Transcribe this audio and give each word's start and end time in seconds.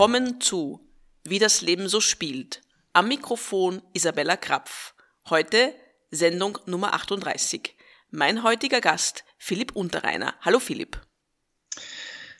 Willkommen 0.00 0.40
zu 0.40 0.80
Wie 1.24 1.38
das 1.38 1.60
Leben 1.60 1.86
so 1.86 2.00
spielt. 2.00 2.62
Am 2.94 3.08
Mikrofon 3.08 3.82
Isabella 3.92 4.38
Krapf. 4.38 4.94
Heute 5.28 5.74
Sendung 6.10 6.56
Nummer 6.64 6.94
38. 6.94 7.76
Mein 8.10 8.42
heutiger 8.42 8.80
Gast 8.80 9.24
Philipp 9.36 9.76
Unterreiner. 9.76 10.32
Hallo 10.40 10.58
Philipp. 10.58 10.98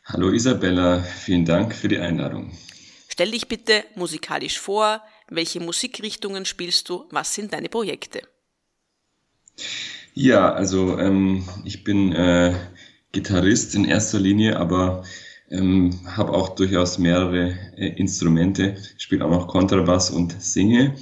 Hallo 0.06 0.30
Isabella, 0.30 1.02
vielen 1.02 1.44
Dank 1.44 1.74
für 1.74 1.88
die 1.88 1.98
Einladung. 1.98 2.56
Stell 3.10 3.30
dich 3.30 3.46
bitte 3.46 3.84
musikalisch 3.94 4.58
vor. 4.58 5.02
Welche 5.28 5.60
Musikrichtungen 5.60 6.46
spielst 6.46 6.88
du? 6.88 7.08
Was 7.10 7.34
sind 7.34 7.52
deine 7.52 7.68
Projekte? 7.68 8.22
Ja, 10.14 10.50
also 10.50 10.98
ähm, 10.98 11.46
ich 11.66 11.84
bin 11.84 12.12
äh, 12.12 12.54
Gitarrist 13.12 13.74
in 13.74 13.84
erster 13.84 14.18
Linie, 14.18 14.58
aber 14.58 15.04
ähm, 15.50 15.90
habe 16.16 16.32
auch 16.32 16.50
durchaus 16.50 16.98
mehrere 16.98 17.56
äh, 17.76 17.88
Instrumente, 17.96 18.76
spiele 18.98 19.24
auch 19.24 19.30
noch 19.30 19.48
Kontrabass 19.48 20.10
und 20.10 20.40
singe. 20.40 20.94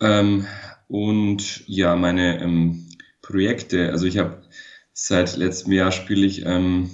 Ähm, 0.00 0.46
und 0.88 1.66
ja, 1.68 1.94
meine 1.96 2.42
ähm, 2.42 2.88
Projekte, 3.20 3.90
also 3.90 4.06
ich 4.06 4.18
habe 4.18 4.42
seit 4.92 5.36
letztem 5.36 5.72
Jahr 5.72 5.92
spiele 5.92 6.26
ich 6.26 6.44
ähm, 6.44 6.90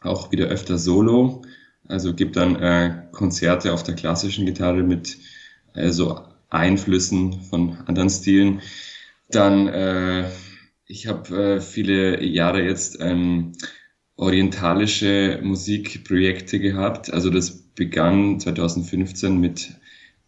auch 0.00 0.30
wieder 0.30 0.46
öfter 0.46 0.78
Solo, 0.78 1.42
also 1.88 2.14
gibt 2.14 2.36
dann 2.36 2.56
äh, 2.56 3.08
Konzerte 3.12 3.72
auf 3.72 3.82
der 3.82 3.94
klassischen 3.94 4.46
Gitarre 4.46 4.82
mit 4.82 5.18
also 5.74 6.22
Einflüssen 6.50 7.42
von 7.42 7.78
anderen 7.86 8.10
Stilen. 8.10 8.60
Dann, 9.30 9.68
äh, 9.68 10.30
ich 10.86 11.06
habe 11.06 11.56
äh, 11.56 11.60
viele 11.60 12.22
Jahre 12.24 12.62
jetzt 12.62 12.98
ähm, 13.00 13.52
orientalische 14.18 15.40
Musikprojekte 15.42 16.60
gehabt. 16.60 17.10
Also 17.12 17.30
das 17.30 17.50
begann 17.74 18.38
2015 18.40 19.38
mit 19.38 19.72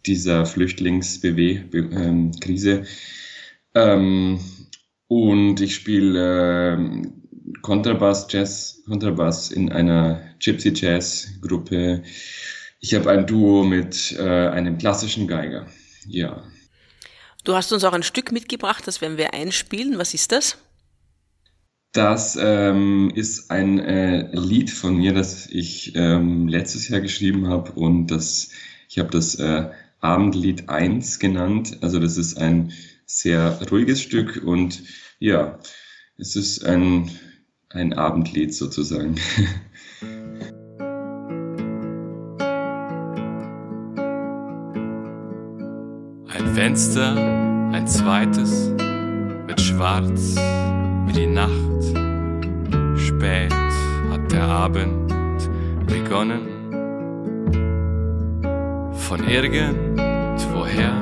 dieser 0.07 0.47
Flüchtlingsbw-Krise. 0.47 2.85
Ähm, 3.75 4.41
und 5.09 5.61
ich 5.61 5.75
spiele 5.75 6.73
äh, 6.73 6.79
Kontrabass, 7.63 8.29
Jazz, 8.31 8.85
Kontrabass 8.87 9.51
in 9.51 9.73
einer 9.73 10.23
Gypsy 10.39 10.73
Jazz 10.75 11.29
Gruppe. 11.43 12.05
Ich 12.79 12.95
habe 12.95 13.11
ein 13.11 13.27
Duo 13.27 13.65
mit 13.65 14.15
äh, 14.19 14.23
einem 14.23 14.79
klassischen 14.79 15.27
Geiger. 15.27 15.67
Ja. 16.07 16.45
Du 17.43 17.57
hast 17.57 17.73
uns 17.73 17.83
auch 17.85 17.93
ein 17.93 18.05
Stück 18.05 18.31
mitgebracht, 18.31 18.87
das 18.87 19.01
werden 19.01 19.19
wir 19.19 19.35
einspielen. 19.35 19.99
Was 19.99 20.15
ist 20.15 20.31
das? 20.31 20.59
Das 21.93 22.39
ähm, 22.41 23.11
ist 23.15 23.51
ein 23.51 23.81
äh, 23.81 24.29
Lied 24.33 24.71
von 24.71 24.97
mir, 24.97 25.13
das 25.13 25.47
ich 25.47 25.93
ähm, 25.97 26.47
letztes 26.47 26.89
Jahr 26.89 27.01
geschrieben 27.01 27.49
habe 27.49 27.73
und 27.73 28.09
das 28.09 28.51
ich 28.89 28.99
habe 28.99 29.11
das 29.11 29.37
äh, 29.37 29.69
Abendlied 30.01 30.69
1 30.69 31.19
genannt. 31.19 31.79
Also 31.81 32.01
das 32.01 32.17
ist 32.17 32.37
ein 32.39 32.73
sehr 33.07 33.59
ruhiges 33.71 34.03
Stück 34.03 34.43
und 34.45 34.83
ja, 35.21 35.59
es 36.17 36.37
ist 36.37 36.65
ein, 36.65 37.11
ein 37.71 37.93
Abendlied 37.93 38.55
sozusagen. 38.55 39.17
Ein 46.33 46.55
Fenster, 46.55 47.17
ein 47.73 47.87
zweites, 47.87 48.71
wird 49.47 49.61
schwarz 49.61 50.37
wie 51.11 51.21
die 51.21 51.27
Nacht 51.27 51.83
spät 52.97 53.53
hat 54.11 54.31
der 54.31 54.45
Abend 54.45 55.13
begonnen. 55.87 56.47
Von 58.93 59.29
irgendwoher 59.29 60.95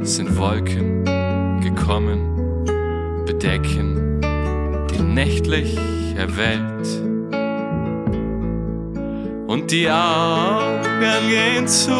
sind 0.00 0.36
Wolken 0.36 1.04
gekommen, 1.60 2.64
bedecken 3.26 4.20
die 4.90 5.02
nächtliche 5.02 6.26
Welt. 6.36 6.88
Und 9.46 9.70
die 9.70 9.88
Augen 9.88 11.28
gehen 11.28 11.68
zu. 11.68 11.92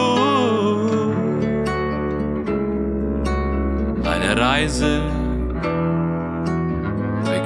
Eine 4.03 4.41
Reise 4.41 5.16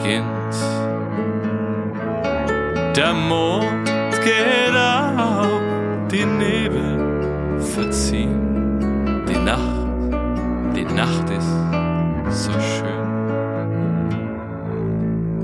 beginnt. 0.03 0.55
Der 2.97 3.13
Mond 3.15 3.87
geht 4.25 4.77
auf, 4.77 5.61
die 6.11 6.25
Nebel 6.25 7.59
verziehen. 7.61 9.25
Die 9.29 9.39
Nacht, 9.39 9.87
die 10.75 10.85
Nacht 10.85 11.31
ist 11.31 12.45
so 12.45 12.53
schön. 12.53 13.01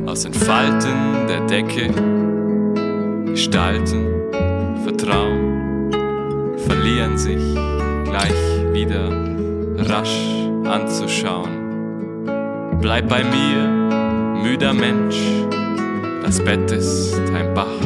Aus 0.07 0.23
den 0.23 0.35
Falten 0.35 1.27
der 1.29 1.41
Decke 1.47 1.91
Gestalten, 3.27 4.07
Vertrauen 4.85 5.91
verlieren 6.67 7.19
sich 7.19 7.55
gleich 8.05 8.33
wieder 8.73 9.11
rasch 9.91 10.19
anzuschauen. 10.65 11.67
Bleib 12.81 13.09
bei 13.09 13.23
mir, 13.25 13.87
müder 14.47 14.73
Mensch 14.73 15.17
das 16.23 16.39
Bett 16.41 16.71
ist 16.71 17.15
ein 17.35 17.53
Bach, 17.55 17.81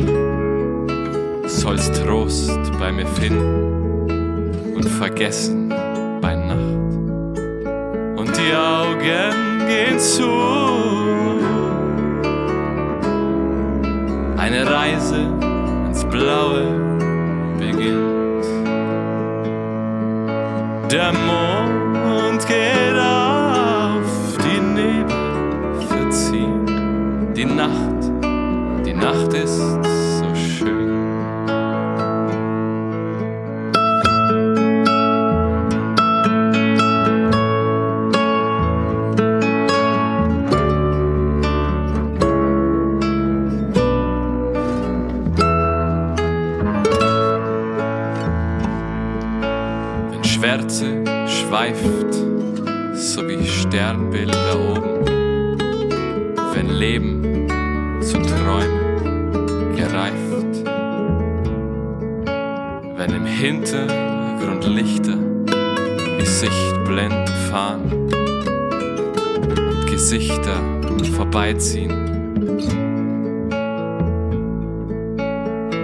sollst 1.46 2.02
Trost 2.02 2.50
bei 2.78 2.92
mir 2.92 3.06
finden 3.06 4.74
und 4.74 4.84
vergessen 4.84 5.68
bei 6.20 6.34
Nacht. 6.34 6.98
Und 8.18 8.30
die 8.36 8.54
Augen 8.54 9.66
gehen 9.68 9.98
zu. 9.98 10.30
Eine 14.36 14.70
Reise 14.70 15.20
ins 15.86 16.04
Blaue 16.04 16.64
beginnt. 17.58 18.44
Der 20.90 21.12
Mond 21.12 22.46
geht 22.46 22.99
die 27.40 27.46
Nacht 27.46 28.10
Nacht 28.92 29.32
ist 29.32 29.56
so 29.56 30.34
schön. 30.34 30.90
Wenn 50.10 50.24
Schwärze 50.24 51.02
schweift, 51.26 52.14
so 52.94 53.26
wie 53.26 53.46
Sternbilder 53.46 54.60
oben, 54.60 55.06
wenn 56.52 56.68
Leben 56.68 57.19
Wenn 63.00 63.14
im 63.14 63.24
Hintergrund 63.24 64.66
Lichter 64.66 65.16
die 66.20 66.26
Sicht 66.26 66.76
fahren 67.50 67.90
und 69.70 69.86
Gesichter 69.86 70.60
vorbeiziehen, 71.16 71.94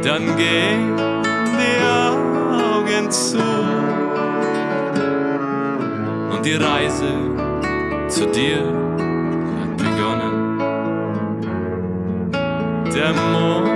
dann 0.03 0.37
gehen 0.37 0.95
die 1.57 1.81
Augen 1.89 3.11
zu 3.11 3.39
und 6.33 6.45
die 6.45 6.57
Reise 6.57 7.15
zu 8.09 8.27
dir 8.27 8.59
hat 9.59 9.77
begonnen. 9.79 10.59
Der 12.95 13.15
Mond 13.15 13.76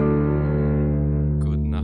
Gute 1.41 1.67
Nacht. 1.67 1.83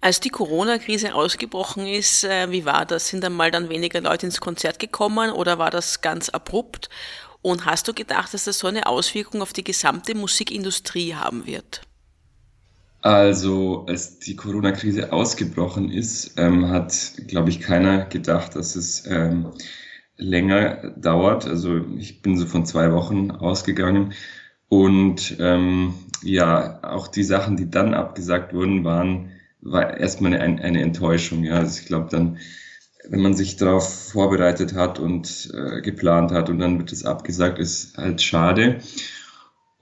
Als 0.00 0.20
die 0.20 0.30
Corona-Krise 0.30 1.14
ausgebrochen 1.14 1.86
ist, 1.86 2.24
äh, 2.24 2.50
wie 2.50 2.64
war 2.64 2.86
das? 2.86 3.08
Sind 3.08 3.22
dann 3.22 3.34
mal 3.34 3.50
dann 3.50 3.68
weniger 3.68 4.00
Leute 4.00 4.24
ins 4.24 4.40
Konzert 4.40 4.78
gekommen 4.78 5.32
oder 5.32 5.58
war 5.58 5.70
das 5.70 6.00
ganz 6.00 6.30
abrupt? 6.30 6.88
Und 7.42 7.66
hast 7.66 7.88
du 7.88 7.92
gedacht, 7.92 8.32
dass 8.32 8.44
das 8.44 8.58
so 8.58 8.68
eine 8.68 8.86
Auswirkung 8.86 9.42
auf 9.42 9.52
die 9.52 9.64
gesamte 9.64 10.14
Musikindustrie 10.14 11.14
haben 11.14 11.44
wird? 11.44 11.82
Also, 13.04 13.84
als 13.86 14.18
die 14.18 14.34
Corona-Krise 14.34 15.12
ausgebrochen 15.12 15.90
ist, 15.90 16.38
ähm, 16.38 16.70
hat, 16.70 17.12
glaube 17.28 17.50
ich, 17.50 17.60
keiner 17.60 18.06
gedacht, 18.06 18.56
dass 18.56 18.76
es 18.76 19.04
ähm, 19.06 19.52
länger 20.16 20.92
dauert. 20.96 21.46
Also, 21.46 21.84
ich 21.98 22.22
bin 22.22 22.38
so 22.38 22.46
von 22.46 22.64
zwei 22.64 22.92
Wochen 22.92 23.30
ausgegangen. 23.30 24.14
Und 24.70 25.36
ähm, 25.38 25.92
ja, 26.22 26.80
auch 26.82 27.08
die 27.08 27.24
Sachen, 27.24 27.58
die 27.58 27.68
dann 27.68 27.92
abgesagt 27.92 28.54
wurden, 28.54 28.84
waren 28.84 29.32
war 29.60 29.98
erstmal 29.98 30.34
eine, 30.34 30.62
eine 30.62 30.80
Enttäuschung. 30.80 31.44
Ja, 31.44 31.56
also 31.56 31.80
ich 31.80 31.86
glaube 31.86 32.08
dann 32.10 32.38
wenn 33.08 33.20
man 33.20 33.34
sich 33.34 33.56
darauf 33.56 34.12
vorbereitet 34.12 34.74
hat 34.74 34.98
und 34.98 35.50
äh, 35.54 35.82
geplant 35.82 36.32
hat 36.32 36.48
und 36.48 36.58
dann 36.58 36.78
wird 36.78 36.92
es 36.92 37.04
abgesagt, 37.04 37.58
ist 37.58 37.98
halt 37.98 38.22
schade. 38.22 38.80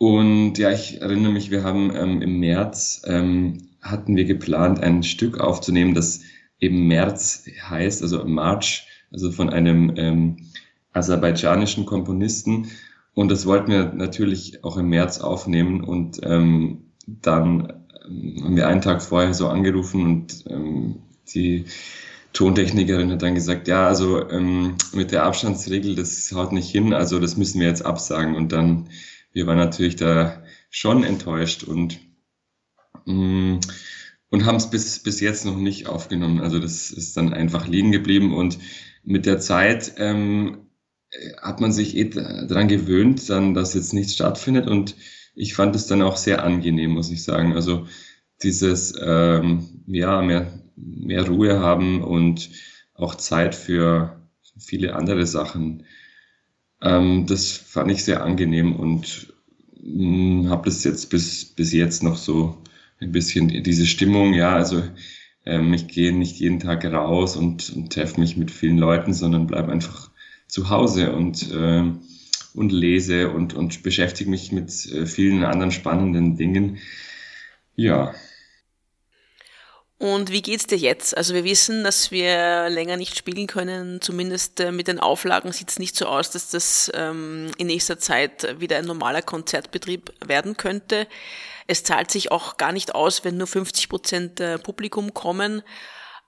Und 0.03 0.59
ja, 0.59 0.73
ich 0.73 1.01
erinnere 1.01 1.31
mich, 1.31 1.53
wir 1.53 1.63
haben 1.63 1.95
ähm, 1.95 2.23
im 2.23 2.41
März 2.41 3.03
ähm, 3.05 3.69
hatten 3.81 4.17
wir 4.17 4.25
geplant, 4.25 4.81
ein 4.81 5.05
Stück 5.05 5.39
aufzunehmen, 5.39 5.95
das 5.95 6.23
eben 6.59 6.89
März 6.89 7.45
heißt, 7.71 8.03
also 8.03 8.25
March, 8.25 8.89
also 9.13 9.31
von 9.31 9.51
einem 9.51 9.93
ähm, 9.95 10.39
aserbaidschanischen 10.93 11.87
Komponisten. 11.87 12.67
Und 13.15 13.31
das 13.31 13.47
wollten 13.47 13.71
wir 13.71 13.93
natürlich 13.93 14.65
auch 14.65 14.77
im 14.77 14.89
März 14.89 15.21
aufnehmen. 15.21 15.85
Und 15.85 16.19
ähm, 16.25 16.87
dann 17.07 17.73
ähm, 18.05 18.43
haben 18.43 18.57
wir 18.57 18.67
einen 18.67 18.83
Tag 18.83 19.03
vorher 19.03 19.35
so 19.35 19.47
angerufen 19.47 20.03
und 20.05 20.45
ähm, 20.51 20.97
die 21.33 21.67
Tontechnikerin 22.33 23.13
hat 23.13 23.23
dann 23.23 23.37
gesagt, 23.37 23.69
ja, 23.69 23.87
also 23.87 24.29
ähm, 24.31 24.75
mit 24.93 25.13
der 25.13 25.23
Abstandsregel, 25.23 25.95
das 25.95 26.33
haut 26.35 26.51
nicht 26.51 26.73
hin, 26.73 26.93
also 26.93 27.21
das 27.21 27.37
müssen 27.37 27.61
wir 27.61 27.69
jetzt 27.69 27.87
absagen. 27.87 28.35
Und 28.35 28.51
dann, 28.51 28.89
wir 29.33 29.47
waren 29.47 29.59
natürlich 29.59 29.97
da 29.97 30.43
schon 30.71 31.05
enttäuscht 31.05 31.65
und, 31.65 31.99
mm, 33.07 33.59
und 34.31 34.45
haben 34.45 34.57
es 34.57 34.71
bis, 34.71 35.03
bis 35.03 35.21
jetzt 35.21 35.45
noch 35.45 35.57
nicht 35.57 35.87
aufgenommen. 35.87 36.41
Also 36.41 36.59
das 36.59 36.91
ist 36.91 37.17
dann 37.17 37.33
einfach 37.33 37.67
liegen 37.67 37.93
geblieben 37.93 38.35
und 38.35 38.59
mit 39.03 39.27
der 39.27 39.39
Zeit 39.39 39.95
ähm, 39.99 40.69
hat 41.41 41.61
man 41.61 41.73
sich 41.73 41.97
eh 41.97 42.09
daran 42.09 42.69
gewöhnt, 42.69 43.29
dann, 43.29 43.55
dass 43.55 43.75
jetzt 43.75 43.93
nichts 43.93 44.15
stattfindet 44.15 44.67
und 44.67 44.97
ich 45.35 45.55
fand 45.55 45.77
es 45.77 45.87
dann 45.87 46.03
auch 46.03 46.17
sehr 46.17 46.45
angenehm, 46.45 46.93
muss 46.93 47.11
ich 47.11 47.23
sagen. 47.23 47.55
Also 47.55 47.87
dieses, 48.43 48.95
ähm, 49.03 49.83
ja, 49.87 50.23
mehr 50.23 50.63
mehr 50.77 51.27
Ruhe 51.27 51.61
haben 51.61 52.03
und 52.03 52.51
auch 52.95 53.15
Zeit 53.15 53.55
für 53.55 54.21
viele 54.59 54.95
andere 54.95 55.27
Sachen. 55.27 55.85
Ähm, 56.83 57.27
das 57.27 57.53
fand 57.57 57.91
ich 57.91 58.05
sehr 58.05 58.23
angenehm 58.23 58.77
und 58.77 59.33
hm, 59.81 60.49
habe 60.51 60.67
das 60.67 60.85
jetzt 60.85 61.11
bis, 61.11 61.45
bis 61.45 61.73
jetzt 61.73 62.03
noch 62.03 62.17
so 62.17 62.59
ein 63.01 63.13
bisschen 63.13 63.63
diese 63.63 63.87
Stimmung, 63.87 64.35
ja, 64.35 64.55
also 64.55 64.83
ähm, 65.45 65.75
ich 65.75 65.89
gehe 65.89 66.13
nicht 66.13 66.39
jeden 66.39 66.61
Tag 66.61 66.85
raus 66.85 67.37
und, 67.37 67.71
und 67.71 67.93
treffe 67.93 68.21
mich 68.21 68.37
mit 68.37 68.51
vielen 68.51 68.79
Leuten, 68.79 69.13
sondern 69.13 69.47
bleibe 69.47 69.73
einfach 69.73 70.11
zu 70.47 70.71
Hause 70.71 71.13
und, 71.13 71.51
äh, 71.53 71.85
und 72.55 72.73
lese 72.73 73.31
und, 73.31 73.55
und 73.55 73.83
beschäftige 73.83 74.31
mich 74.31 74.53
mit 74.53 74.71
äh, 74.93 75.07
vielen 75.07 75.45
anderen 75.45 75.73
spannenden 75.73 76.37
Dingen. 76.37 76.79
Ja, 77.75 78.15
und 80.03 80.33
wie 80.33 80.43
geht's 80.43 80.67
dir 80.67 80.79
jetzt? 80.79 81.17
Also 81.17 81.33
wir 81.33 81.45
wissen, 81.45 81.85
dass 81.85 82.11
wir 82.11 82.69
länger 82.69 82.97
nicht 82.97 83.17
spielen 83.17 83.47
können. 83.47 84.01
Zumindest 84.01 84.59
äh, 84.59 84.73
mit 84.73 84.89
den 84.89 84.99
Auflagen 84.99 85.53
sieht 85.53 85.71
es 85.71 85.79
nicht 85.79 85.95
so 85.95 86.07
aus, 86.07 86.33
dass 86.33 86.51
das 86.51 86.91
ähm, 86.93 87.53
in 87.57 87.69
nächster 87.69 88.01
Zeit 88.01 88.59
wieder 88.59 88.79
ein 88.79 88.85
normaler 88.85 89.23
Konzertbetrieb 89.23 90.13
werden 90.27 90.57
könnte. 90.57 91.07
Es 91.69 91.85
zahlt 91.85 92.11
sich 92.11 92.33
auch 92.33 92.57
gar 92.57 92.73
nicht 92.73 92.97
aus, 92.97 93.25
wenn 93.25 93.37
nur 93.37 93.47
50 93.47 93.89
Prozent 93.89 94.41
äh, 94.41 94.59
Publikum 94.59 95.15
kommen. 95.15 95.63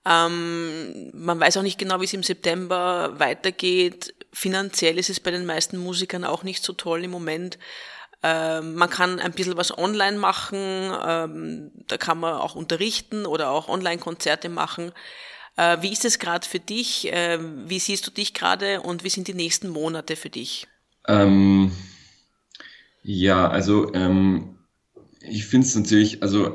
Ähm, 0.06 1.10
man 1.12 1.40
weiß 1.40 1.56
auch 1.56 1.62
nicht 1.62 1.78
genau, 1.78 2.00
wie 2.00 2.04
es 2.04 2.14
im 2.14 2.22
September 2.22 3.18
weitergeht. 3.18 4.14
Finanziell 4.32 4.98
ist 4.98 5.10
es 5.10 5.18
bei 5.18 5.32
den 5.32 5.46
meisten 5.46 5.78
Musikern 5.78 6.22
auch 6.22 6.44
nicht 6.44 6.62
so 6.62 6.74
toll 6.74 7.02
im 7.02 7.10
Moment. 7.10 7.58
Ähm, 8.26 8.74
man 8.74 8.88
kann 8.88 9.20
ein 9.20 9.32
bisschen 9.32 9.58
was 9.58 9.76
online 9.76 10.16
machen, 10.16 10.56
ähm, 11.06 11.72
da 11.86 11.98
kann 11.98 12.18
man 12.18 12.32
auch 12.32 12.54
unterrichten 12.54 13.26
oder 13.26 13.50
auch 13.50 13.68
Online-Konzerte 13.68 14.48
machen. 14.48 14.92
Äh, 15.56 15.82
wie 15.82 15.92
ist 15.92 16.06
es 16.06 16.18
gerade 16.18 16.48
für 16.48 16.58
dich? 16.58 17.12
Äh, 17.12 17.38
wie 17.68 17.78
siehst 17.78 18.06
du 18.06 18.10
dich 18.10 18.32
gerade 18.32 18.80
und 18.80 19.04
wie 19.04 19.10
sind 19.10 19.28
die 19.28 19.34
nächsten 19.34 19.68
Monate 19.68 20.16
für 20.16 20.30
dich? 20.30 20.66
Ähm, 21.06 21.70
ja, 23.02 23.46
also 23.46 23.92
ähm, 23.92 24.58
ich 25.20 25.44
finde 25.44 25.66
es 25.66 25.74
natürlich, 25.74 26.22
also 26.22 26.54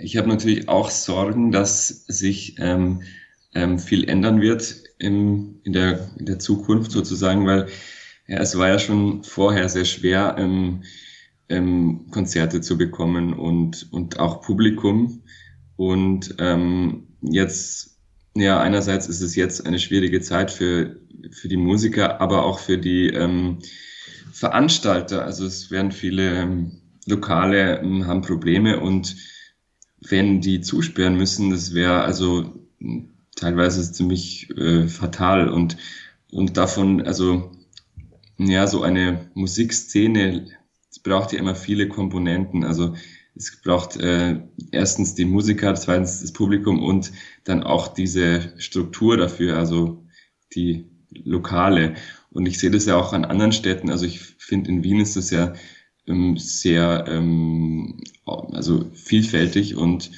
ich 0.00 0.16
habe 0.16 0.28
natürlich 0.30 0.70
auch 0.70 0.88
Sorgen, 0.88 1.52
dass 1.52 1.88
sich 2.06 2.56
ähm, 2.60 3.02
ähm, 3.54 3.78
viel 3.78 4.08
ändern 4.08 4.40
wird 4.40 4.74
im, 4.98 5.60
in, 5.64 5.74
der, 5.74 6.08
in 6.18 6.24
der 6.24 6.38
Zukunft 6.38 6.92
sozusagen, 6.92 7.46
weil 7.46 7.68
ja, 8.28 8.38
es 8.38 8.56
war 8.58 8.68
ja 8.68 8.78
schon 8.78 9.24
vorher 9.24 9.68
sehr 9.68 9.86
schwer, 9.86 10.36
ähm, 10.38 10.82
ähm, 11.48 12.10
Konzerte 12.10 12.60
zu 12.60 12.76
bekommen 12.76 13.32
und, 13.32 13.90
und 13.90 14.20
auch 14.20 14.42
Publikum. 14.42 15.22
Und 15.76 16.34
ähm, 16.38 17.08
jetzt, 17.22 17.98
ja, 18.34 18.60
einerseits 18.60 19.08
ist 19.08 19.22
es 19.22 19.34
jetzt 19.34 19.66
eine 19.66 19.78
schwierige 19.78 20.20
Zeit 20.20 20.50
für, 20.50 21.00
für 21.30 21.48
die 21.48 21.56
Musiker, 21.56 22.20
aber 22.20 22.44
auch 22.44 22.58
für 22.58 22.76
die 22.76 23.08
ähm, 23.08 23.60
Veranstalter. 24.32 25.24
Also 25.24 25.46
es 25.46 25.70
werden 25.70 25.90
viele 25.90 26.42
ähm, 26.42 26.82
Lokale 27.06 27.80
ähm, 27.80 28.06
haben 28.06 28.20
Probleme 28.20 28.78
und 28.80 29.16
wenn 30.00 30.40
die 30.42 30.60
zusperren 30.60 31.16
müssen, 31.16 31.50
das 31.50 31.74
wäre 31.74 32.02
also 32.02 32.54
teilweise 33.34 33.90
ziemlich 33.90 34.50
äh, 34.56 34.86
fatal 34.86 35.48
und 35.48 35.76
und 36.30 36.56
davon, 36.58 37.00
also 37.06 37.50
ja, 38.38 38.66
so 38.66 38.82
eine 38.82 39.30
Musikszene, 39.34 40.46
braucht 41.08 41.32
ja 41.32 41.38
immer 41.38 41.54
viele 41.54 41.88
Komponenten. 41.88 42.64
Also 42.64 42.94
es 43.34 43.60
braucht 43.62 43.96
äh, 43.96 44.40
erstens 44.72 45.14
die 45.14 45.24
Musiker, 45.24 45.74
zweitens 45.74 46.20
das 46.20 46.32
Publikum 46.32 46.82
und 46.82 47.12
dann 47.44 47.62
auch 47.62 47.88
diese 47.88 48.52
Struktur 48.58 49.16
dafür, 49.16 49.56
also 49.56 50.04
die 50.54 50.86
Lokale. 51.10 51.94
Und 52.30 52.46
ich 52.46 52.58
sehe 52.58 52.70
das 52.70 52.86
ja 52.86 52.96
auch 52.96 53.12
an 53.12 53.24
anderen 53.24 53.52
Städten. 53.52 53.90
Also 53.90 54.06
ich 54.06 54.20
finde, 54.20 54.70
in 54.70 54.84
Wien 54.84 55.00
ist 55.00 55.16
das 55.16 55.30
ja 55.30 55.54
ähm, 56.06 56.36
sehr 56.36 57.06
ähm, 57.08 58.00
also 58.26 58.90
vielfältig 58.92 59.76
und, 59.76 60.10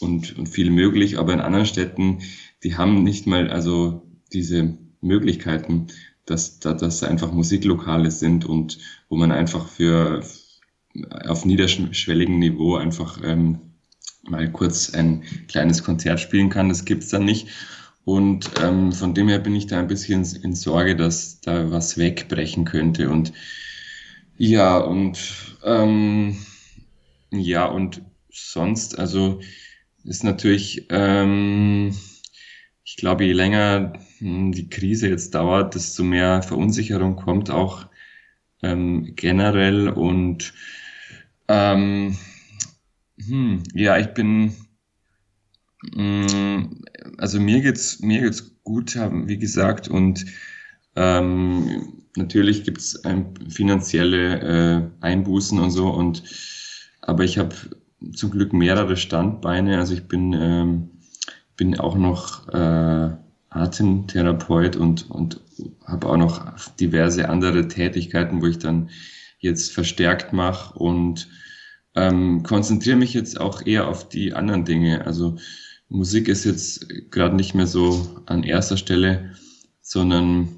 und, 0.00 0.36
und 0.38 0.48
viel 0.48 0.70
möglich, 0.70 1.18
aber 1.18 1.32
in 1.32 1.40
anderen 1.40 1.66
Städten, 1.66 2.18
die 2.62 2.76
haben 2.76 3.02
nicht 3.02 3.26
mal 3.26 3.50
also 3.50 4.02
diese 4.32 4.76
Möglichkeiten 5.00 5.86
dass, 6.26 6.58
das 6.60 7.02
einfach 7.02 7.32
Musiklokale 7.32 8.10
sind 8.10 8.44
und 8.44 8.78
wo 9.08 9.16
man 9.16 9.32
einfach 9.32 9.68
für 9.68 10.22
auf 11.26 11.44
niederschwelligem 11.44 12.38
Niveau 12.38 12.76
einfach 12.76 13.20
ähm, 13.24 13.58
mal 14.22 14.50
kurz 14.50 14.94
ein 14.94 15.22
kleines 15.48 15.82
Konzert 15.82 16.20
spielen 16.20 16.50
kann. 16.50 16.68
Das 16.68 16.84
gibt's 16.84 17.08
dann 17.08 17.24
nicht. 17.24 17.48
Und 18.04 18.50
ähm, 18.62 18.92
von 18.92 19.14
dem 19.14 19.28
her 19.28 19.38
bin 19.38 19.56
ich 19.56 19.66
da 19.66 19.78
ein 19.78 19.88
bisschen 19.88 20.24
in 20.42 20.54
Sorge, 20.54 20.94
dass 20.94 21.40
da 21.40 21.70
was 21.70 21.96
wegbrechen 21.96 22.64
könnte. 22.64 23.08
Und 23.08 23.32
ja, 24.36 24.78
und 24.78 25.18
ähm, 25.64 26.36
ja, 27.30 27.66
und 27.66 28.02
sonst, 28.30 28.98
also 28.98 29.40
ist 30.04 30.22
natürlich, 30.22 30.86
ähm, 30.90 31.94
ich 32.84 32.96
glaube, 32.96 33.24
je 33.24 33.32
länger 33.32 33.94
hm, 34.18 34.52
die 34.52 34.68
Krise 34.68 35.08
jetzt 35.08 35.34
dauert, 35.34 35.74
desto 35.74 36.04
mehr 36.04 36.42
Verunsicherung 36.42 37.16
kommt 37.16 37.50
auch 37.50 37.86
ähm, 38.62 39.14
generell. 39.16 39.88
Und 39.90 40.54
ähm, 41.48 42.16
hm, 43.18 43.62
ja, 43.74 43.98
ich 43.98 44.14
bin 44.14 44.54
hm, 45.94 46.82
also 47.18 47.40
mir 47.40 47.60
geht's 47.60 48.00
mir 48.00 48.20
geht's 48.22 48.62
gut, 48.64 48.94
wie 48.96 49.38
gesagt. 49.38 49.88
Und 49.88 50.24
Ähm, 50.96 52.04
natürlich 52.16 52.64
gibt 52.64 52.78
es 52.80 53.02
finanzielle 53.50 54.90
äh, 55.02 55.04
Einbußen 55.06 55.60
und 55.60 55.70
so, 55.70 55.88
und 55.90 56.24
aber 57.02 57.24
ich 57.24 57.38
habe 57.38 57.54
zum 58.14 58.30
Glück 58.32 58.52
mehrere 58.54 58.96
Standbeine. 58.98 59.78
Also 59.78 59.94
ich 59.94 60.08
bin, 60.08 60.34
ähm, 60.34 60.90
bin 61.56 61.78
auch 61.78 61.96
noch 61.96 62.48
äh, 62.48 63.10
Atemtherapeut 63.50 64.76
und, 64.76 65.10
und 65.10 65.40
habe 65.84 66.08
auch 66.08 66.16
noch 66.16 66.58
diverse 66.80 67.28
andere 67.28 67.68
Tätigkeiten, 67.68 68.42
wo 68.42 68.46
ich 68.46 68.58
dann 68.58 68.90
jetzt 69.38 69.72
verstärkt 69.72 70.32
mache 70.32 70.78
und 70.78 71.28
ähm, 71.94 72.42
konzentriere 72.42 72.96
mich 72.96 73.14
jetzt 73.14 73.40
auch 73.40 73.64
eher 73.64 73.88
auf 73.88 74.08
die 74.08 74.34
anderen 74.34 74.64
Dinge. 74.64 75.06
Also 75.06 75.36
Musik 75.88 76.28
ist 76.28 76.44
jetzt 76.44 76.88
gerade 77.10 77.36
nicht 77.36 77.54
mehr 77.54 77.66
so 77.66 78.22
an 78.26 78.42
erster 78.42 78.76
Stelle, 78.76 79.34
sondern 79.80 80.48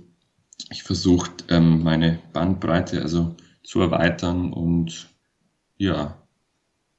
ich 0.71 0.83
versuche 0.83 1.31
ähm, 1.49 1.83
meine 1.83 2.19
Bandbreite 2.33 3.03
also 3.03 3.37
zu 3.63 3.81
erweitern 3.81 4.53
und 4.53 5.09
ja, 5.77 6.17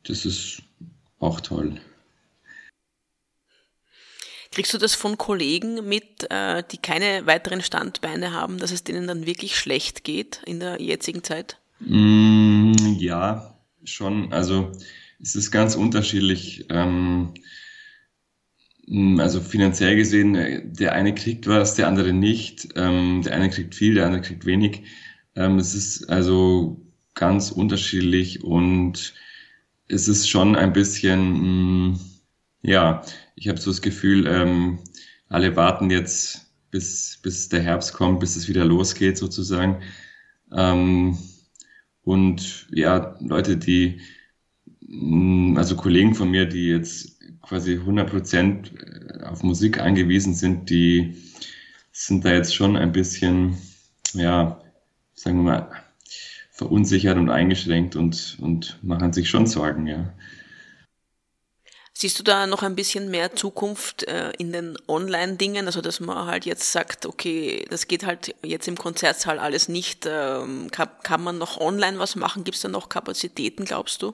das 0.04 0.26
ist 0.26 0.62
auch 1.20 1.42
toll. 1.42 1.80
Kriegst 4.58 4.74
du 4.74 4.80
das 4.80 4.96
von 4.96 5.20
Kollegen 5.20 5.88
mit, 5.88 6.26
äh, 6.32 6.64
die 6.72 6.80
keine 6.80 7.28
weiteren 7.28 7.62
Standbeine 7.62 8.34
haben, 8.34 8.58
dass 8.58 8.72
es 8.72 8.84
denen 8.84 9.06
dann 9.06 9.28
wirklich 9.28 9.56
schlecht 9.56 10.04
geht 10.04 10.42
in 10.48 10.60
der 10.60 10.82
jetzigen 10.82 11.22
Zeit? 11.22 11.60
Mm, 11.80 12.74
ja, 12.98 13.56
schon. 13.84 14.34
Also 14.34 14.72
es 15.22 15.36
ist 15.36 15.52
ganz 15.52 15.76
unterschiedlich. 15.76 16.66
Ähm, 16.70 17.36
mm, 18.88 19.20
also 19.20 19.42
finanziell 19.42 19.96
gesehen, 19.96 20.34
äh, 20.34 20.64
der 20.66 20.94
eine 20.94 21.14
kriegt 21.14 21.46
was, 21.46 21.76
der 21.76 21.88
andere 21.88 22.12
nicht. 22.12 22.70
Ähm, 22.76 23.22
der 23.24 23.36
eine 23.36 23.52
kriegt 23.52 23.76
viel, 23.76 23.94
der 23.94 24.08
andere 24.08 24.24
kriegt 24.24 24.48
wenig. 24.48 24.82
Ähm, 25.36 25.60
es 25.60 25.76
ist 25.76 26.10
also 26.10 26.82
ganz 27.14 27.52
unterschiedlich 27.52 28.44
und 28.44 29.14
es 29.88 30.08
ist 30.08 30.28
schon 30.28 30.56
ein 30.56 30.74
bisschen, 30.74 31.92
mm, 31.92 32.00
ja, 32.64 33.04
ich 33.38 33.48
habe 33.48 33.60
so 33.60 33.70
das 33.70 33.82
Gefühl, 33.82 34.28
ähm, 34.28 34.80
alle 35.30 35.56
warten 35.56 35.90
jetzt, 35.92 36.52
bis, 36.72 37.20
bis 37.22 37.48
der 37.50 37.62
Herbst 37.62 37.94
kommt, 37.94 38.20
bis 38.20 38.36
es 38.36 38.50
wieder 38.50 38.66
losgeht 38.66 39.18
sozusagen. 39.18 39.82
Ähm, 40.52 41.18
und 42.04 42.68
ja, 42.72 43.16
Leute, 43.22 43.58
die, 43.58 44.02
mm, 44.82 45.56
also 45.56 45.76
Kollegen 45.76 46.16
von 46.16 46.32
mir, 46.32 46.46
die 46.46 46.68
jetzt 46.68 47.20
quasi 47.42 47.76
100 47.76 48.10
Prozent 48.10 48.72
äh, 48.82 49.24
auf 49.24 49.44
Musik 49.44 49.80
angewiesen 49.80 50.34
sind, 50.34 50.70
die 50.70 51.16
sind 51.92 52.26
da 52.26 52.34
jetzt 52.34 52.56
schon 52.56 52.76
ein 52.76 52.92
bisschen, 52.92 53.58
ja, 54.14 54.62
sagen 55.14 55.38
wir 55.38 55.44
mal, 55.44 55.72
verunsichert 56.52 57.18
und 57.18 57.30
eingeschränkt 57.30 57.96
und, 57.96 58.38
und 58.42 58.80
machen 58.82 59.14
sich 59.14 59.30
schon 59.30 59.46
Sorgen, 59.46 59.86
ja. 59.86 60.14
Siehst 62.00 62.20
du 62.20 62.24
da 62.24 62.46
noch 62.46 62.62
ein 62.62 62.76
bisschen 62.76 63.10
mehr 63.10 63.36
Zukunft 63.36 64.04
äh, 64.04 64.32
in 64.38 64.52
den 64.52 64.78
Online-Dingen? 64.88 65.66
Also, 65.66 65.82
dass 65.82 66.00
man 66.00 66.28
halt 66.28 66.46
jetzt 66.46 66.72
sagt, 66.72 67.08
okay, 67.08 67.66
das 67.72 67.88
geht 67.88 68.06
halt 68.06 68.36
jetzt 68.44 68.68
im 68.68 68.78
Konzertsaal 68.78 69.40
alles 69.40 69.68
nicht. 69.68 70.06
Ähm, 70.08 70.70
kann, 70.70 70.90
kann, 71.02 71.24
man 71.24 71.40
noch 71.40 71.60
online 71.60 71.98
was 71.98 72.16
machen? 72.16 72.44
Gibt 72.44 72.56
es 72.56 72.62
da 72.62 72.70
noch 72.70 72.90
Kapazitäten, 72.90 73.66
glaubst 73.66 74.04
du? 74.04 74.14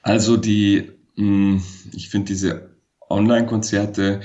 Also, 0.00 0.38
die, 0.38 0.92
mh, 1.16 1.26
hm, 1.58 1.64
ich 1.92 2.08
finde 2.08 2.28
diese 2.28 2.70
Online-Konzerte, 3.10 4.22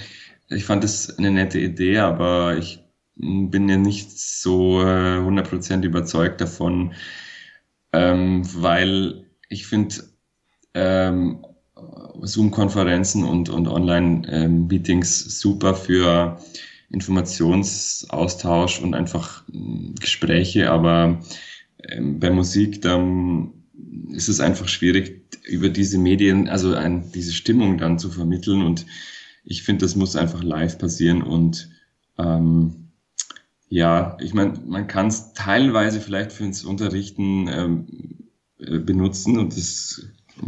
ich 0.48 0.64
fand 0.64 0.86
das 0.86 1.18
eine 1.18 1.32
nette 1.32 1.60
Idee, 1.60 1.98
aber 1.98 2.56
ich 2.56 2.80
bin 3.18 3.68
ja 3.68 3.76
nicht 3.76 4.18
so 4.18 4.80
äh, 4.80 5.18
100% 5.20 5.84
überzeugt 5.84 6.40
davon, 6.40 6.94
ähm, 7.92 8.44
weil 8.54 9.26
ich 9.50 9.68
finde, 9.68 9.96
ähm, 10.74 11.46
Zoom-Konferenzen 12.22 13.24
und, 13.24 13.50
und 13.50 13.68
Online-Meetings 13.68 15.40
super 15.40 15.76
für 15.76 16.40
Informationsaustausch 16.90 18.82
und 18.82 18.94
einfach 18.94 19.44
hm, 19.52 19.96
Gespräche, 20.00 20.72
aber 20.72 21.20
ähm, 21.84 22.20
bei 22.20 22.30
Musik, 22.30 22.82
dann 22.82 23.54
ist 24.12 24.30
es 24.30 24.40
einfach 24.40 24.68
schwierig, 24.68 25.22
über 25.48 25.70
diese 25.70 25.98
Medien, 25.98 26.50
also 26.50 26.74
ein, 26.74 27.12
diese 27.12 27.34
Stimmung 27.34 27.78
dann 27.78 28.00
zu 28.00 28.10
vermitteln. 28.10 28.64
Und 28.64 28.86
ich 29.44 29.64
finde, 29.64 29.86
das 29.86 29.96
muss 29.96 30.16
einfach 30.16 30.44
live 30.44 30.78
passieren. 30.78 31.22
Und 31.22 31.70
ähm, 32.18 32.90
ja, 33.70 34.18
ich 34.22 34.34
meine, 34.34 34.54
man 34.66 34.88
kann 34.88 35.08
es 35.08 35.34
teilweise 35.34 36.02
vielleicht 36.02 36.32
fürs 36.32 36.64
Unterrichten 36.64 37.48
ähm, 37.48 37.88
äh, 38.60 38.80
benutzen 38.80 39.38
und 39.38 39.56
das 39.56 40.02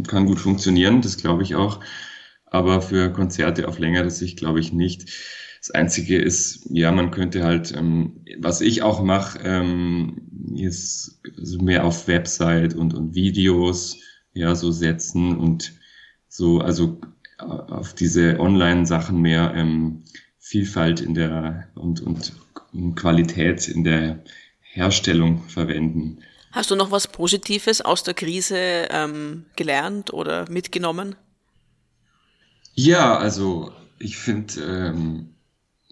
kann 0.06 0.26
gut 0.26 0.40
funktionieren, 0.40 1.00
das 1.02 1.16
glaube 1.16 1.42
ich 1.42 1.54
auch. 1.54 1.80
Aber 2.46 2.80
für 2.80 3.12
Konzerte 3.12 3.68
auf 3.68 3.78
längere 3.78 4.10
Sicht 4.10 4.38
glaube 4.38 4.60
ich 4.60 4.72
nicht. 4.72 5.10
Das 5.60 5.70
Einzige 5.72 6.18
ist, 6.18 6.66
ja, 6.70 6.92
man 6.92 7.10
könnte 7.10 7.42
halt, 7.42 7.74
ähm, 7.76 8.24
was 8.38 8.60
ich 8.60 8.82
auch 8.82 9.02
mache, 9.02 9.40
ähm, 9.44 10.28
ist 10.56 11.20
also 11.36 11.58
mehr 11.58 11.84
auf 11.84 12.08
Website 12.08 12.74
und, 12.74 12.94
und 12.94 13.14
Videos, 13.14 13.98
ja, 14.34 14.54
so 14.54 14.70
setzen 14.70 15.36
und 15.36 15.72
so, 16.28 16.60
also 16.60 17.00
äh, 17.38 17.44
auf 17.44 17.94
diese 17.94 18.38
Online-Sachen 18.38 19.20
mehr 19.20 19.52
ähm, 19.54 20.04
Vielfalt 20.38 21.00
in 21.00 21.14
der 21.14 21.68
und, 21.74 22.00
und 22.00 22.32
Qualität 22.94 23.68
in 23.68 23.84
der 23.84 24.22
Herstellung 24.60 25.42
verwenden. 25.48 26.18
Hast 26.58 26.72
du 26.72 26.74
noch 26.74 26.90
was 26.90 27.06
Positives 27.06 27.80
aus 27.82 28.02
der 28.02 28.14
Krise 28.14 28.88
ähm, 28.90 29.44
gelernt 29.54 30.12
oder 30.12 30.50
mitgenommen? 30.50 31.14
Ja, 32.74 33.16
also 33.16 33.70
ich 34.00 34.16
finde 34.16 34.54
ähm, 34.60 35.34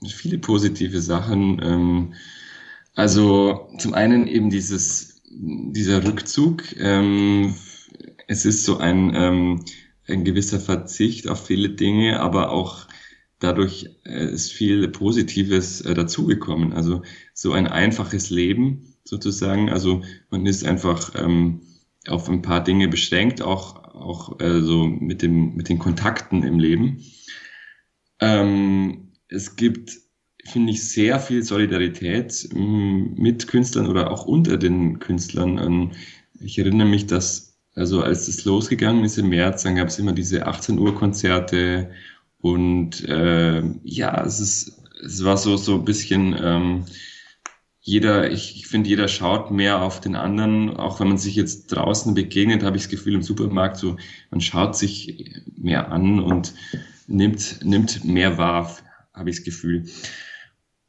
viele 0.05 0.39
positive 0.39 1.01
Sachen. 1.01 1.63
Ähm, 1.63 2.15
also 2.97 3.69
zum 3.79 3.95
einen 3.95 4.27
eben 4.27 4.51
dieses 4.51 5.23
dieser 5.29 6.05
Rückzug. 6.05 6.65
Ähm, 6.81 7.55
es 8.27 8.45
ist 8.45 8.65
so 8.65 8.79
ein 8.79 9.15
ähm, 9.15 9.65
ein 10.09 10.25
gewisser 10.25 10.59
Verzicht 10.59 11.29
auf 11.29 11.47
viele 11.47 11.71
Dinge, 11.71 12.19
aber 12.19 12.51
auch 12.51 12.89
dadurch 13.39 13.91
äh, 14.05 14.33
ist 14.33 14.53
viel 14.53 14.89
Positives 14.89 15.81
äh, 15.83 15.95
dazugekommen. 15.95 16.73
Also 16.73 17.03
so 17.35 17.53
ein 17.53 17.69
einfaches 17.69 18.31
Leben 18.31 18.96
sozusagen. 19.09 19.71
Also 19.71 20.03
man 20.31 20.45
ist 20.47 20.65
einfach 20.65 21.13
ähm, 21.17 21.61
auf 22.09 22.29
ein 22.29 22.43
paar 22.43 22.63
Dinge 22.63 22.89
beschränkt, 22.89 23.43
auch 23.43 23.85
auch 23.95 24.41
äh, 24.41 24.61
so 24.61 24.87
mit 24.87 25.23
dem 25.23 25.57
mit 25.57 25.69
den 25.69 25.79
Kontakten 25.79 26.43
im 26.43 26.59
Leben. 26.59 27.03
Ähm, 28.21 29.13
es 29.29 29.57
gibt 29.57 29.93
finde 30.45 30.73
ich 30.73 30.89
sehr 30.89 31.19
viel 31.19 31.43
Solidarität 31.43 32.49
ähm, 32.55 33.15
mit 33.17 33.49
Künstlern 33.49 33.89
oder 33.89 34.11
auch 34.11 34.27
unter 34.27 34.57
den 34.57 34.99
Künstlern. 34.99 35.59
Ähm, 35.59 35.93
ich 36.41 36.59
erinnere 36.59 36.87
mich, 36.87 37.07
dass 37.07 37.59
also 37.75 38.03
als 38.03 38.29
es 38.29 38.45
losgegangen 38.45 39.05
ist 39.05 39.19
im 39.19 39.29
März, 39.29 39.63
dann 39.65 39.77
gab 39.77 39.89
es 39.89 39.99
immer 39.99 40.13
diese 40.13 40.47
18 40.47 40.79
Uhr 40.79 40.95
Konzerte 40.95 41.91
und 42.39 43.07
äh, 43.09 43.63
ja, 43.83 44.25
es 44.25 44.41
ist 44.41 44.83
es 45.05 45.25
war 45.25 45.37
so 45.37 45.57
so 45.57 45.75
ein 45.75 45.85
bisschen 45.85 46.35
ähm, 46.41 46.85
jeder, 47.87 48.33
ich, 48.33 48.57
ich 48.57 48.67
finde, 48.67 48.89
jeder 48.89 49.07
schaut 49.07 49.53
mehr 49.53 49.81
auf 49.81 50.01
den 50.01 50.17
anderen. 50.17 50.77
Auch 50.77 50.99
wenn 50.99 51.07
man 51.07 51.19
sich 51.19 51.37
jetzt 51.37 51.69
draußen 51.69 52.15
begegnet, 52.15 52.65
habe 52.65 52.77
ich 52.77 52.83
das 52.83 52.91
Gefühl 52.91 53.15
im 53.15 53.23
Supermarkt 53.23 53.77
so, 53.77 53.97
man 54.33 54.41
schaut 54.41 54.77
sich 54.77 55.41
mehr 55.57 55.93
an 55.93 56.19
und 56.19 56.53
nimmt, 57.07 57.65
nimmt 57.65 58.05
mehr 58.05 58.39
wahr, 58.39 58.77
habe 59.15 59.31
ich 59.31 59.37
das 59.37 59.45
Gefühl. 59.45 59.87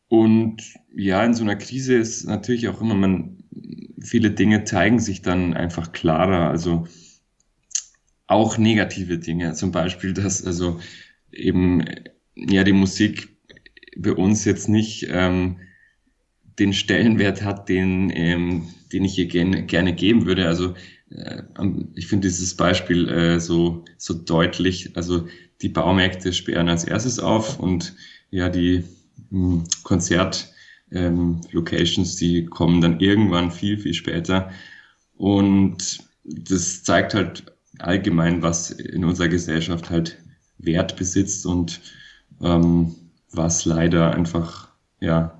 Und 0.07 0.63
ja, 0.91 1.23
in 1.23 1.35
so 1.35 1.43
einer 1.43 1.55
Krise 1.55 1.93
ist 1.93 2.25
natürlich 2.25 2.67
auch 2.67 2.81
immer, 2.81 2.95
man, 2.95 3.43
viele 4.01 4.31
Dinge 4.31 4.63
zeigen 4.63 4.99
sich 4.99 5.21
dann 5.21 5.53
einfach 5.53 5.91
klarer. 5.91 6.49
Also 6.49 6.87
auch 8.25 8.57
negative 8.57 9.19
Dinge. 9.19 9.53
Zum 9.53 9.71
Beispiel, 9.71 10.13
dass 10.13 10.43
also 10.43 10.79
eben 11.31 11.85
ja 12.33 12.63
die 12.63 12.73
Musik 12.73 13.37
bei 13.95 14.13
uns 14.13 14.45
jetzt 14.45 14.67
nicht 14.67 15.05
ähm, 15.11 15.57
den 16.59 16.73
Stellenwert 16.73 17.43
hat, 17.43 17.69
den, 17.69 18.11
ähm, 18.13 18.67
den 18.91 19.05
ich 19.05 19.17
ihr 19.17 19.27
gerne, 19.27 19.65
gerne 19.65 19.93
geben 19.93 20.25
würde. 20.25 20.47
Also 20.47 20.73
äh, 21.09 21.43
ich 21.95 22.07
finde 22.07 22.27
dieses 22.27 22.55
Beispiel 22.55 23.07
äh, 23.09 23.39
so, 23.39 23.85
so 23.97 24.13
deutlich. 24.13 24.95
Also 24.95 25.27
die 25.61 25.69
Baumärkte 25.69 26.33
sperren 26.33 26.69
als 26.69 26.83
erstes 26.83 27.19
auf 27.19 27.59
und 27.59 27.95
ja, 28.31 28.49
die 28.49 28.83
hm, 29.29 29.63
Konzert 29.83 30.53
ähm, 30.91 31.41
die 31.51 32.45
kommen 32.45 32.81
dann 32.81 32.99
irgendwann 32.99 33.51
viel, 33.51 33.77
viel 33.77 33.93
später. 33.93 34.51
Und 35.17 35.99
das 36.23 36.83
zeigt 36.83 37.13
halt 37.13 37.43
allgemein, 37.79 38.41
was 38.41 38.71
in 38.71 39.03
unserer 39.03 39.27
Gesellschaft 39.27 39.89
halt 39.89 40.17
Wert 40.57 40.95
besitzt 40.95 41.45
und 41.45 41.81
ähm, 42.41 42.95
was 43.31 43.65
leider 43.65 44.13
einfach 44.13 44.69
ja 44.99 45.37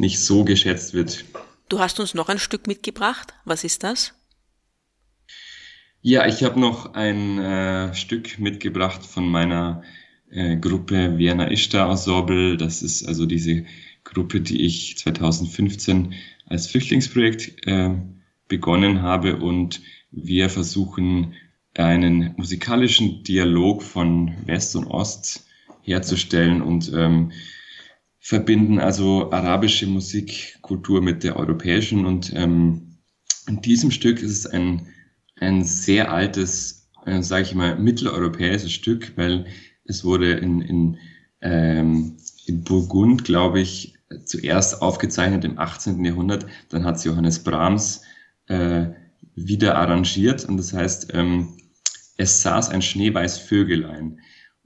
nicht 0.00 0.18
so 0.18 0.44
geschätzt 0.44 0.94
wird. 0.94 1.24
Du 1.68 1.78
hast 1.78 2.00
uns 2.00 2.14
noch 2.14 2.28
ein 2.28 2.38
Stück 2.38 2.66
mitgebracht. 2.66 3.34
Was 3.44 3.62
ist 3.62 3.84
das? 3.84 4.14
Ja, 6.02 6.26
ich 6.26 6.42
habe 6.42 6.58
noch 6.58 6.94
ein 6.94 7.38
äh, 7.38 7.94
Stück 7.94 8.38
mitgebracht 8.38 9.04
von 9.04 9.28
meiner 9.28 9.82
äh, 10.30 10.56
Gruppe 10.56 11.18
Vienna 11.18 11.50
Ishtar 11.50 11.90
Ensemble. 11.90 12.56
Das 12.56 12.82
ist 12.82 13.06
also 13.06 13.26
diese 13.26 13.66
Gruppe, 14.02 14.40
die 14.40 14.62
ich 14.62 14.96
2015 14.96 16.14
als 16.46 16.66
Flüchtlingsprojekt 16.68 17.66
äh, 17.66 17.94
begonnen 18.48 19.02
habe 19.02 19.36
und 19.36 19.82
wir 20.10 20.48
versuchen 20.50 21.34
einen 21.74 22.34
musikalischen 22.36 23.22
Dialog 23.22 23.82
von 23.82 24.34
West 24.46 24.74
und 24.74 24.86
Ost 24.86 25.46
herzustellen 25.82 26.62
und 26.62 26.90
ähm, 26.94 27.32
verbinden 28.20 28.78
also 28.78 29.32
arabische 29.32 29.86
Musikkultur 29.86 31.00
mit 31.00 31.24
der 31.24 31.36
europäischen 31.36 32.04
und 32.04 32.32
ähm, 32.34 32.98
in 33.48 33.60
diesem 33.62 33.90
Stück 33.90 34.22
ist 34.22 34.30
es 34.30 34.46
ein, 34.46 34.86
ein 35.40 35.64
sehr 35.64 36.12
altes, 36.12 36.90
äh, 37.06 37.22
sage 37.22 37.42
ich 37.42 37.54
mal, 37.54 37.78
mitteleuropäisches 37.78 38.70
Stück, 38.70 39.12
weil 39.16 39.46
es 39.84 40.04
wurde 40.04 40.32
in, 40.34 40.60
in, 40.60 40.98
ähm, 41.40 42.16
in 42.46 42.62
Burgund, 42.62 43.24
glaube 43.24 43.60
ich, 43.60 43.94
zuerst 44.24 44.82
aufgezeichnet 44.82 45.44
im 45.44 45.58
18. 45.58 46.04
Jahrhundert, 46.04 46.46
dann 46.68 46.84
hat 46.84 47.02
Johannes 47.04 47.42
Brahms 47.42 48.02
äh, 48.48 48.86
wieder 49.34 49.76
arrangiert 49.76 50.44
und 50.44 50.58
das 50.58 50.72
heißt, 50.72 51.14
ähm, 51.14 51.56
es 52.16 52.42
saß 52.42 52.68
ein 52.68 52.82
schneeweiß 52.82 53.38
Vögelein. 53.38 54.20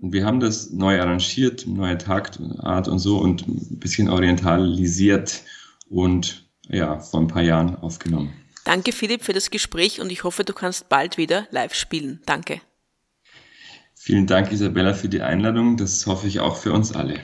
Und 0.04 0.12
wir 0.12 0.26
haben 0.26 0.38
das 0.38 0.70
neu 0.70 1.00
arrangiert, 1.00 1.66
neue 1.66 1.96
Taktart 1.96 2.88
und 2.88 2.98
so 2.98 3.16
und 3.16 3.48
ein 3.48 3.78
bisschen 3.78 4.10
orientalisiert 4.10 5.40
und 5.88 6.46
ja, 6.68 6.98
vor 6.98 7.20
ein 7.20 7.26
paar 7.26 7.40
Jahren 7.40 7.76
aufgenommen. 7.76 8.30
Danke 8.66 8.92
Philipp 8.92 9.24
für 9.24 9.32
das 9.32 9.50
Gespräch 9.50 10.02
und 10.02 10.12
ich 10.12 10.22
hoffe, 10.22 10.44
du 10.44 10.52
kannst 10.52 10.90
bald 10.90 11.16
wieder 11.16 11.46
live 11.52 11.72
spielen. 11.72 12.20
Danke. 12.26 12.60
Vielen 13.94 14.26
Dank 14.26 14.52
Isabella 14.52 14.92
für 14.92 15.08
die 15.08 15.22
Einladung. 15.22 15.78
Das 15.78 16.06
hoffe 16.06 16.26
ich 16.26 16.38
auch 16.38 16.56
für 16.56 16.74
uns 16.74 16.92
alle. 16.92 17.20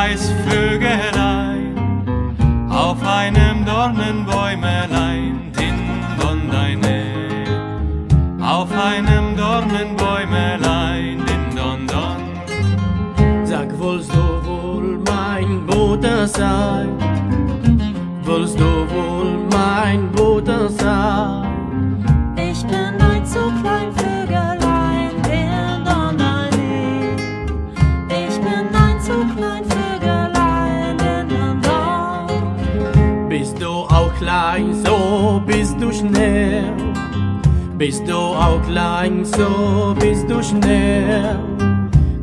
Schneeweiß 0.00 0.32
Vögelein 0.48 1.76
auf 2.70 2.96
einem 3.06 3.64
Dornenbäumelein, 3.64 5.52
din 5.58 5.74
don 6.18 6.50
deine, 6.50 7.04
auf 8.42 8.68
einem 8.72 9.36
Dornenbäumelein, 9.36 11.24
din 11.26 11.56
don. 11.56 11.86
Sag, 13.44 13.78
wollst 13.78 14.12
du 14.12 14.46
wohl 14.46 14.98
mein 15.06 15.66
Bruder 15.66 16.26
sein? 16.26 16.88
Wollst 18.22 18.58
du 18.58 18.64
wohl 18.64 19.46
mein 19.50 20.10
Bruder 20.12 20.68
sein? 20.68 21.39
Bist 37.80 38.06
du 38.06 38.14
auch 38.14 38.60
klein, 38.66 39.24
so 39.24 39.96
bist 39.98 40.28
du 40.28 40.42
schnell. 40.42 41.38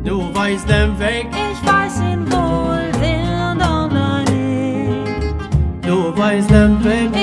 Du 0.04 0.32
weißt 0.32 0.68
den 0.68 0.96
Weg, 1.00 1.26
Ich 1.32 1.68
weiß 1.68 2.00
ihn 2.00 2.24
wohl, 2.30 2.88
bin 3.00 3.58
dann 3.58 3.90
dein 3.90 4.24
du 5.82 6.16
weißt 6.16 6.48
den 6.48 6.84
Weg. 6.84 7.17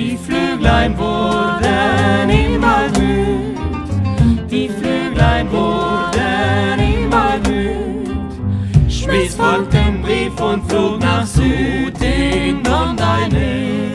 Die 0.00 0.16
Flüglein 0.16 0.96
wurden 0.96 2.30
immer 2.30 2.88
müd, 2.98 4.50
die 4.50 4.66
Flüglein 4.66 5.52
wurden 5.52 6.78
immer 6.78 7.36
müd. 7.46 8.90
Schmiss 8.90 9.34
fort 9.34 9.70
den 9.70 10.00
Brief 10.00 10.40
und 10.40 10.66
flog 10.70 11.00
nach 11.00 11.26
Süden 11.26 12.62
und 12.66 12.98
eine. 12.98 13.90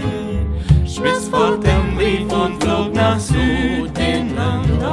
Schmiss 0.87 1.27
fort 1.27 1.63
den 1.63 1.95
Brief 1.95 2.31
und 2.31 2.63
flog 2.63 2.93
nach 2.93 3.19
Süden 3.19 4.37
und 4.37 4.83